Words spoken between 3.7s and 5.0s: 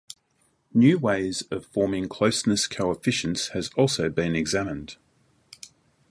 also been examined.